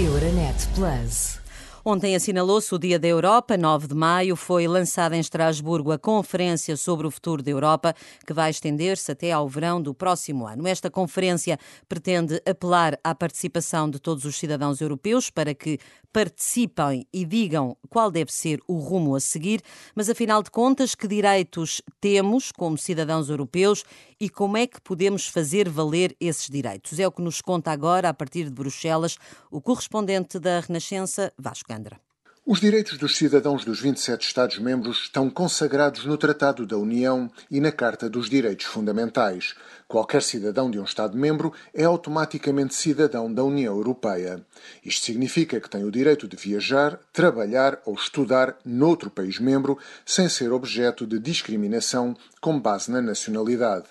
[0.00, 1.38] Euronet Plus.
[1.84, 4.34] Ontem assinalou-se o Dia da Europa, 9 de maio.
[4.34, 7.94] Foi lançada em Estrasburgo a Conferência sobre o Futuro da Europa,
[8.26, 10.66] que vai estender-se até ao verão do próximo ano.
[10.66, 15.78] Esta conferência pretende apelar à participação de todos os cidadãos europeus para que
[16.12, 19.62] participem e digam qual deve ser o rumo a seguir,
[19.94, 23.84] mas afinal de contas, que direitos temos como cidadãos europeus
[24.20, 26.98] e como é que podemos fazer valer esses direitos?
[26.98, 29.16] É o que nos conta agora, a partir de Bruxelas,
[29.50, 32.09] o correspondente da Renascença, Vasco Gandra.
[32.52, 37.70] Os direitos dos cidadãos dos 27 Estados-membros estão consagrados no Tratado da União e na
[37.70, 39.54] Carta dos Direitos Fundamentais.
[39.86, 44.44] Qualquer cidadão de um Estado-membro é automaticamente cidadão da União Europeia.
[44.84, 50.50] Isto significa que tem o direito de viajar, trabalhar ou estudar noutro país-membro sem ser
[50.50, 53.84] objeto de discriminação com base na nacionalidade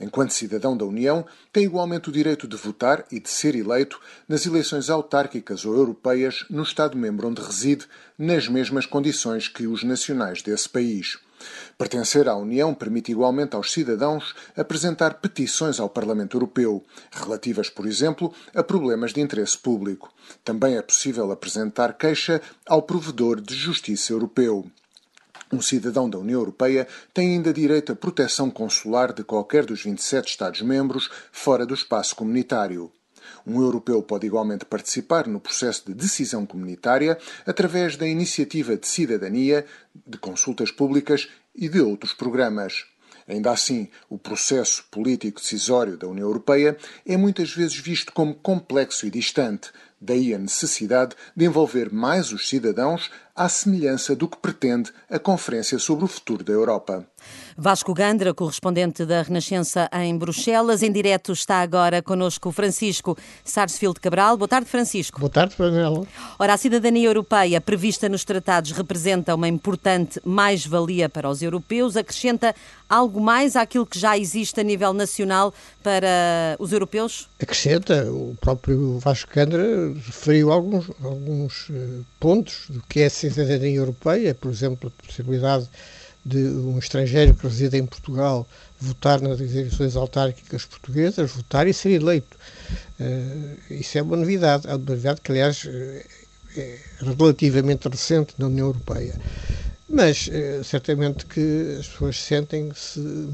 [0.00, 4.46] enquanto cidadão da União, tem igualmente o direito de votar e de ser eleito nas
[4.46, 7.86] eleições autárquicas ou europeias no Estado-membro onde reside,
[8.18, 11.18] nas mesmas condições que os nacionais desse país.
[11.76, 18.32] Pertencer à União permite igualmente aos cidadãos apresentar petições ao Parlamento Europeu, relativas, por exemplo,
[18.54, 20.12] a problemas de interesse público.
[20.42, 24.70] Também é possível apresentar queixa ao provedor de justiça europeu.
[25.52, 30.28] Um cidadão da União Europeia tem ainda direito à proteção consular de qualquer dos 27
[30.28, 32.90] Estados-membros fora do espaço comunitário.
[33.46, 39.64] Um europeu pode igualmente participar no processo de decisão comunitária através da iniciativa de cidadania,
[39.94, 42.84] de consultas públicas e de outros programas.
[43.28, 49.06] Ainda assim, o processo político decisório da União Europeia é muitas vezes visto como complexo
[49.06, 54.90] e distante, daí a necessidade de envolver mais os cidadãos à semelhança do que pretende
[55.10, 57.06] a Conferência sobre o Futuro da Europa.
[57.58, 60.82] Vasco Gandra, correspondente da Renascença em Bruxelas.
[60.82, 64.36] Em direto está agora connosco Francisco Sarsfield Cabral.
[64.36, 65.18] Boa tarde, Francisco.
[65.18, 66.06] Boa tarde, Panela.
[66.38, 71.96] Ora, a cidadania europeia prevista nos tratados representa uma importante mais-valia para os europeus.
[71.96, 72.54] Acrescenta
[72.88, 75.52] algo mais àquilo que já existe a nível nacional
[75.82, 77.28] para os europeus?
[77.40, 78.10] Acrescenta.
[78.10, 84.34] O próprio Vasco Gandra referiu alguns, alguns eh, pontos do que é a cidadania europeia,
[84.34, 85.68] por exemplo, a possibilidade
[86.24, 88.48] de um estrangeiro que reside em Portugal
[88.80, 92.36] votar nas eleições autárquicas portuguesas, votar e ser eleito.
[93.00, 96.04] Uh, isso é uma novidade, é uma novidade que, aliás, eh,
[96.56, 99.14] é relativamente recente na União Europeia.
[99.88, 100.28] Mas,
[100.64, 103.28] certamente que as pessoas sentem-se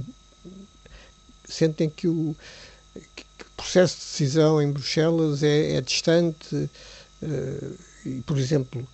[1.49, 2.37] sentem que o,
[3.63, 8.87] processo de decisão em Bruxelas é, é distante uh, e, por exemplo,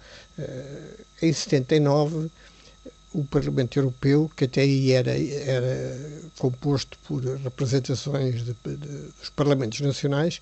[1.21, 2.31] em 79
[3.13, 5.99] o Parlamento Europeu, que até aí era, era
[6.39, 10.41] composto por representações de, de, dos Parlamentos Nacionais,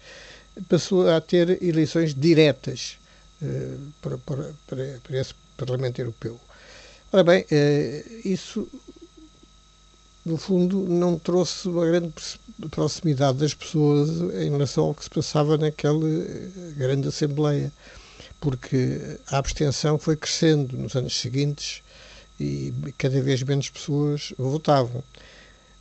[0.69, 2.99] passou a ter eleições diretas
[3.43, 4.53] uh, para, para,
[5.03, 6.41] para, esse Parlamento Europeu.
[7.13, 8.69] Ora bem, uh, isso,
[10.25, 12.11] no fundo, não trouxe uma grande
[12.71, 16.09] proximidade das pessoas em relação ao que se passava naquela
[16.77, 17.73] grande Assembleia,
[18.41, 21.83] porque a abstenção foi crescendo nos anos seguintes
[22.39, 25.03] e cada vez menos pessoas votavam.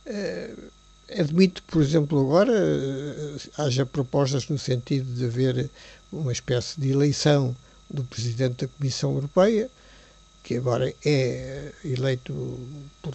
[0.06, 0.70] Uh,
[1.18, 5.70] admito, por exemplo, agora uh, haja propostas no sentido de haver
[6.12, 7.54] uma espécie de eleição
[7.90, 9.70] do Presidente da Comissão Europeia,
[10.42, 12.60] que agora é eleito
[13.02, 13.14] por,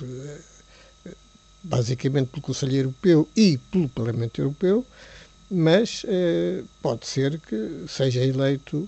[1.64, 4.86] basicamente pelo Conselho Europeu e pelo Parlamento Europeu,
[5.50, 6.06] mas
[6.82, 8.88] pode ser que seja eleito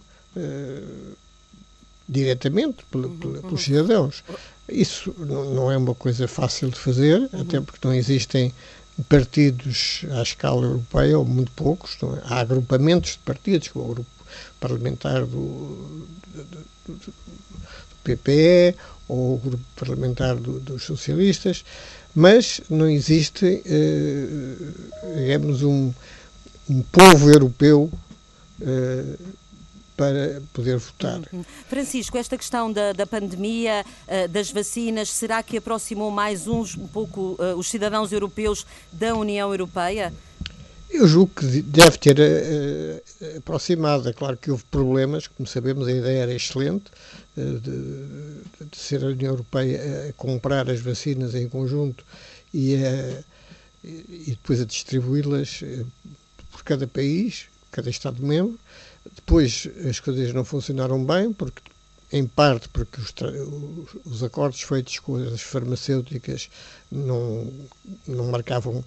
[2.07, 3.57] diretamente uhum, pelos uhum.
[3.57, 4.23] cidadãos.
[4.69, 7.41] Isso não é uma coisa fácil de fazer, uhum.
[7.41, 8.53] até porque não existem
[9.09, 11.97] partidos à escala europeia, ou muito poucos.
[12.01, 12.22] É?
[12.25, 14.09] Há agrupamentos de partidos, como o grupo
[14.59, 16.44] parlamentar do, do,
[16.88, 17.13] do, do
[18.03, 18.75] PPE
[19.07, 21.63] ou o grupo parlamentar dos socialistas,
[22.16, 24.56] mas não existe, eh,
[25.18, 25.91] digamos, um,
[26.69, 27.91] um povo europeu
[28.62, 29.17] eh,
[29.96, 31.22] para poder votar.
[31.32, 31.43] Uhum.
[31.67, 36.88] Francisco, esta questão da, da pandemia, uh, das vacinas, será que aproximou mais uns um
[36.88, 40.11] pouco uh, os cidadãos europeus da União Europeia?
[40.93, 44.07] Eu julgo que deve ter uh, aproximado.
[44.07, 46.85] É claro que houve problemas, como sabemos, a ideia era excelente
[47.35, 52.05] de, de, ser a União Europeia a comprar as vacinas em conjunto
[52.53, 52.75] e,
[53.84, 55.63] e depois a distribuí-las
[56.51, 58.59] por cada país, cada Estado-membro.
[59.16, 61.61] Depois as coisas não funcionaram bem, porque
[62.11, 63.11] em parte porque os,
[64.05, 66.47] os, acordos feitos com as farmacêuticas
[66.91, 67.51] não,
[68.07, 68.85] não marcavam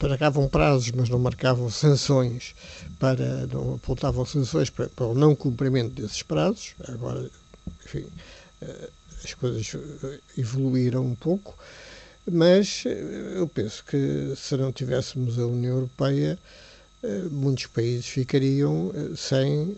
[0.00, 2.54] marcavam prazos, mas não marcavam sanções
[2.98, 6.74] para, não apontavam sanções para, para o não cumprimento desses prazos.
[6.86, 7.30] Agora,
[7.84, 8.06] enfim,
[8.60, 8.90] eh,
[9.24, 11.56] as coisas eh, evoluíram um pouco,
[12.30, 16.38] mas eh, eu penso que se não tivéssemos a União Europeia,
[17.30, 19.76] muitos países ficariam sem,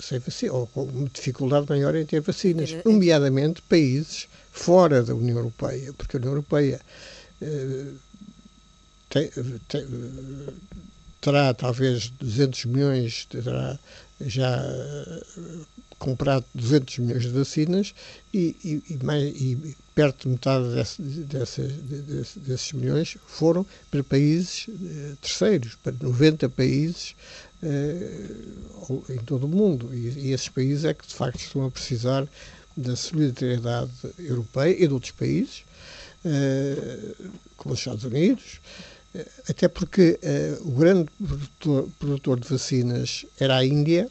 [0.00, 5.36] sem vacina, ou com uma dificuldade maior em ter vacinas, nomeadamente países fora da União
[5.36, 6.80] Europeia, porque a União Europeia
[11.20, 13.78] terá talvez 200 milhões, terá
[14.20, 14.62] já
[15.98, 17.94] comprado 200 milhões de vacinas
[18.32, 24.04] e, e, e, mais, e perto de metade desse, dessas, desse, desses milhões foram para
[24.04, 27.14] países eh, terceiros, para 90 países
[27.62, 28.30] eh,
[29.08, 29.94] em todo o mundo.
[29.94, 32.28] E, e, esses países é que de facto estão a precisar
[32.76, 35.64] da solidariedade europeia e de outros países,
[36.24, 37.14] eh,
[37.56, 38.95] como os Estados Unidos, eh,
[39.48, 44.10] até porque eh, o grande produtor, produtor de vacinas era a Índia.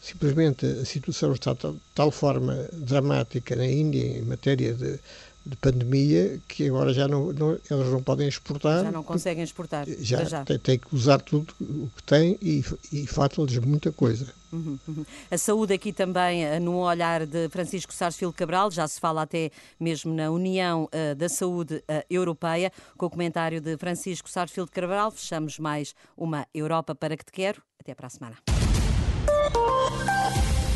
[0.00, 4.98] Simplesmente a situação está de tal forma dramática na Índia em matéria de,
[5.46, 8.82] de pandemia que agora já não, não, eles não podem exportar.
[8.82, 9.86] Já não conseguem exportar.
[10.00, 10.44] Já, já.
[10.44, 14.26] Tem, tem, que usar tudo o que tem e, e falta-lhes muita coisa.
[14.52, 15.06] Uhum, uhum.
[15.30, 19.50] A saúde aqui também eh, no olhar de Francisco Sarsfield Cabral, já se fala até
[19.78, 22.72] mesmo na União uh, da Saúde uh, Europeia.
[22.98, 27.62] Com o comentário de Francisco Sarsfield Cabral, fechamos mais uma Europa para que te quero.
[27.78, 28.36] Até para a semana.